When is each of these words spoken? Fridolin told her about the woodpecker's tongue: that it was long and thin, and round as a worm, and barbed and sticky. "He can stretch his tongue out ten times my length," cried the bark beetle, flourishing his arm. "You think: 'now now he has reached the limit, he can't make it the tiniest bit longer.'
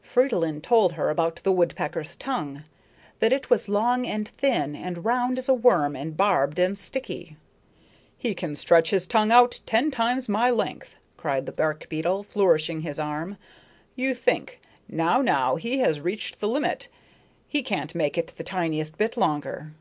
Fridolin 0.00 0.62
told 0.62 0.94
her 0.94 1.10
about 1.10 1.42
the 1.42 1.52
woodpecker's 1.52 2.16
tongue: 2.16 2.62
that 3.18 3.34
it 3.34 3.50
was 3.50 3.68
long 3.68 4.06
and 4.06 4.28
thin, 4.28 4.74
and 4.74 5.04
round 5.04 5.36
as 5.36 5.46
a 5.46 5.52
worm, 5.52 5.94
and 5.94 6.16
barbed 6.16 6.58
and 6.58 6.78
sticky. 6.78 7.36
"He 8.16 8.34
can 8.34 8.56
stretch 8.56 8.88
his 8.88 9.06
tongue 9.06 9.30
out 9.30 9.60
ten 9.66 9.90
times 9.90 10.26
my 10.26 10.48
length," 10.48 10.96
cried 11.18 11.44
the 11.44 11.52
bark 11.52 11.86
beetle, 11.90 12.22
flourishing 12.22 12.80
his 12.80 12.98
arm. 12.98 13.36
"You 13.94 14.14
think: 14.14 14.62
'now 14.88 15.20
now 15.20 15.56
he 15.56 15.80
has 15.80 16.00
reached 16.00 16.40
the 16.40 16.48
limit, 16.48 16.88
he 17.46 17.62
can't 17.62 17.94
make 17.94 18.16
it 18.16 18.28
the 18.36 18.42
tiniest 18.42 18.96
bit 18.96 19.18
longer.' 19.18 19.74